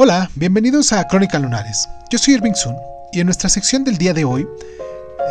Hola, 0.00 0.30
bienvenidos 0.36 0.92
a 0.92 1.08
Crónica 1.08 1.40
Lunares. 1.40 1.88
Yo 2.08 2.18
soy 2.18 2.34
Irving 2.34 2.54
Sun 2.54 2.76
y 3.10 3.18
en 3.18 3.26
nuestra 3.26 3.48
sección 3.48 3.82
del 3.82 3.98
día 3.98 4.14
de 4.14 4.24
hoy 4.24 4.46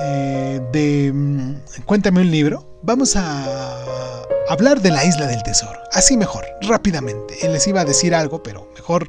eh, 0.02 0.60
de 0.74 1.10
mm, 1.14 1.84
Cuéntame 1.86 2.20
un 2.20 2.30
libro, 2.30 2.82
vamos 2.84 3.16
a 3.16 4.26
hablar 4.50 4.82
de 4.82 4.92
la 4.92 5.06
isla 5.06 5.26
del 5.26 5.42
tesoro. 5.42 5.80
Así 5.94 6.18
mejor, 6.18 6.44
rápidamente. 6.64 7.46
Él 7.46 7.54
les 7.54 7.66
iba 7.66 7.80
a 7.80 7.86
decir 7.86 8.14
algo, 8.14 8.44
pero 8.44 8.70
mejor 8.76 9.08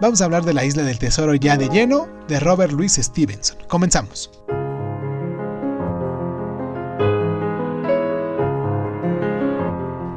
vamos 0.00 0.20
a 0.20 0.26
hablar 0.26 0.44
de 0.44 0.54
la 0.54 0.64
isla 0.64 0.84
del 0.84 1.00
tesoro 1.00 1.34
ya 1.34 1.56
de 1.56 1.68
lleno 1.70 2.08
de 2.28 2.38
Robert 2.38 2.70
Louis 2.70 2.94
Stevenson. 2.94 3.58
Comenzamos. 3.66 4.30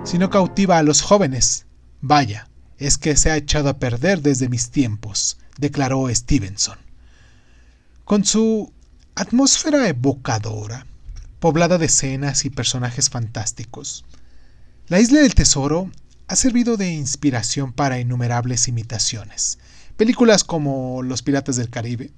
Si 0.03 0.19
no 0.19 0.29
cautiva 0.29 0.77
a 0.77 0.83
los 0.83 1.01
jóvenes, 1.01 1.65
vaya, 1.99 2.47
es 2.77 2.97
que 2.97 3.15
se 3.15 3.31
ha 3.31 3.37
echado 3.37 3.69
a 3.69 3.79
perder 3.79 4.21
desde 4.21 4.49
mis 4.49 4.69
tiempos, 4.69 5.37
declaró 5.57 6.13
Stevenson. 6.13 6.77
Con 8.03 8.23
su 8.23 8.71
atmósfera 9.15 9.87
evocadora, 9.87 10.85
poblada 11.39 11.77
de 11.77 11.87
escenas 11.87 12.45
y 12.45 12.49
personajes 12.49 13.09
fantásticos, 13.09 14.05
la 14.87 14.99
isla 14.99 15.19
del 15.19 15.35
tesoro 15.35 15.91
ha 16.27 16.35
servido 16.35 16.77
de 16.77 16.91
inspiración 16.91 17.73
para 17.73 17.99
innumerables 17.99 18.67
imitaciones. 18.67 19.59
Películas 19.95 20.43
como 20.43 21.01
Los 21.03 21.23
Piratas 21.23 21.55
del 21.55 21.69
Caribe 21.69 22.11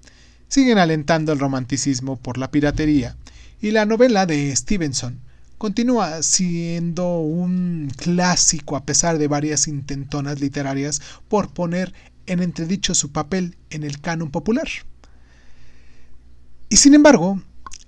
siguen 0.47 0.77
alentando 0.77 1.31
el 1.31 1.39
romanticismo 1.39 2.17
por 2.17 2.37
la 2.37 2.51
piratería 2.51 3.15
y 3.61 3.71
la 3.71 3.85
novela 3.85 4.25
de 4.25 4.55
Stevenson 4.55 5.21
continúa 5.59 6.23
siendo 6.23 7.19
un 7.19 7.91
clásico 7.97 8.77
a 8.77 8.85
pesar 8.85 9.17
de 9.17 9.27
varias 9.27 9.67
intentonas 9.67 10.39
literarias 10.39 11.01
por 11.27 11.53
poner 11.53 11.93
en 12.27 12.41
entredicho 12.41 12.95
su 12.95 13.11
papel 13.11 13.57
en 13.69 13.83
el 13.83 13.99
canon 13.99 14.31
popular. 14.31 14.67
Y 16.69 16.77
sin 16.77 16.93
embargo, 16.93 17.41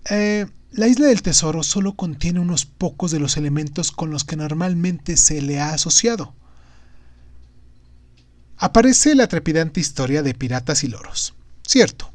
eh, 0.10 0.48
la 0.72 0.88
isla 0.88 1.08
del 1.08 1.22
tesoro 1.22 1.64
solo 1.64 1.94
contiene 1.94 2.42
unos 2.42 2.66
pocos 2.66 3.10
de 3.10 3.20
los 3.20 3.38
elementos 3.38 3.92
con 3.92 4.12
los 4.12 4.26
que 4.26 4.36
normalmente 4.36 5.16
se 5.16 5.42
le 5.42 5.62
ha 5.62 5.74
asociado. 5.74 6.34
Aparece 8.58 9.16
la 9.16 9.28
trepidante 9.28 9.80
historia 9.80 10.24
de 10.24 10.34
piratas 10.34 10.84
y 10.84 10.90
loros, 10.90 11.36
cierto, 11.66 12.12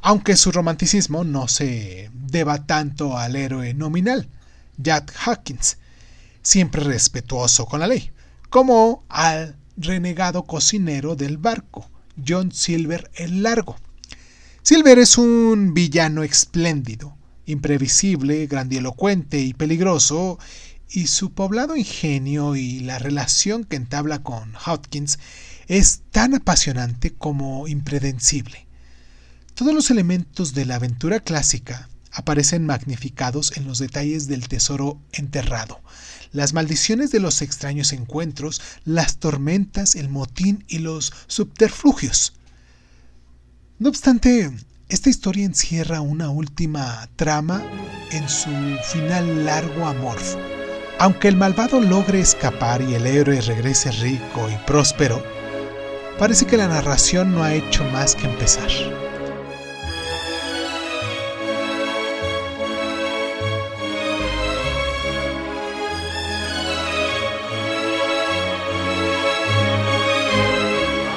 aunque 0.00 0.36
su 0.36 0.52
romanticismo 0.52 1.24
no 1.24 1.48
se 1.48 2.08
deba 2.14 2.66
tanto 2.66 3.18
al 3.18 3.34
héroe 3.34 3.74
nominal, 3.74 4.28
Jack 4.78 5.14
Hawkins, 5.24 5.78
siempre 6.42 6.82
respetuoso 6.82 7.66
con 7.66 7.80
la 7.80 7.86
ley, 7.86 8.10
como 8.50 9.04
al 9.08 9.56
renegado 9.76 10.44
cocinero 10.44 11.16
del 11.16 11.38
barco, 11.38 11.90
John 12.26 12.52
Silver 12.52 13.10
el 13.14 13.42
Largo. 13.42 13.76
Silver 14.62 14.98
es 14.98 15.18
un 15.18 15.74
villano 15.74 16.22
espléndido, 16.22 17.16
imprevisible, 17.46 18.46
grandilocuente 18.46 19.40
y 19.40 19.54
peligroso, 19.54 20.38
y 20.88 21.08
su 21.08 21.32
poblado 21.32 21.76
ingenio 21.76 22.56
y 22.56 22.80
la 22.80 22.98
relación 22.98 23.64
que 23.64 23.76
entabla 23.76 24.22
con 24.22 24.54
Hawkins 24.54 25.18
es 25.66 26.02
tan 26.10 26.34
apasionante 26.34 27.12
como 27.12 27.66
impredecible. 27.66 28.66
Todos 29.54 29.74
los 29.74 29.90
elementos 29.90 30.54
de 30.54 30.64
la 30.64 30.76
aventura 30.76 31.20
clásica 31.20 31.88
aparecen 32.16 32.64
magnificados 32.64 33.56
en 33.58 33.66
los 33.66 33.78
detalles 33.78 34.26
del 34.26 34.48
tesoro 34.48 34.98
enterrado, 35.12 35.80
las 36.32 36.54
maldiciones 36.54 37.10
de 37.10 37.20
los 37.20 37.42
extraños 37.42 37.92
encuentros, 37.92 38.62
las 38.84 39.18
tormentas, 39.18 39.94
el 39.94 40.08
motín 40.08 40.64
y 40.66 40.78
los 40.78 41.12
subterfugios. 41.26 42.32
No 43.78 43.90
obstante, 43.90 44.50
esta 44.88 45.10
historia 45.10 45.44
encierra 45.44 46.00
una 46.00 46.30
última 46.30 47.06
trama 47.16 47.62
en 48.12 48.26
su 48.30 48.50
final 48.90 49.44
largo 49.44 49.86
amorfo. 49.86 50.38
Aunque 50.98 51.28
el 51.28 51.36
malvado 51.36 51.80
logre 51.80 52.20
escapar 52.20 52.80
y 52.80 52.94
el 52.94 53.06
héroe 53.06 53.42
regrese 53.42 53.92
rico 53.92 54.48
y 54.50 54.56
próspero, 54.66 55.22
parece 56.18 56.46
que 56.46 56.56
la 56.56 56.68
narración 56.68 57.32
no 57.32 57.42
ha 57.42 57.52
hecho 57.52 57.84
más 57.90 58.14
que 58.14 58.24
empezar. 58.24 58.70